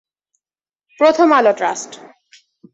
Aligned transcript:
প্রথম 0.99 1.27
আলো 1.33 1.53
ট্রাস্ট 1.53 1.91